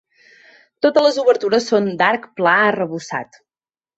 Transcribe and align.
Totes 0.85 1.03
les 1.07 1.19
obertures 1.25 1.67
són 1.73 1.91
d'arc 2.01 2.27
pla 2.39 2.57
arrebossat. 2.71 3.41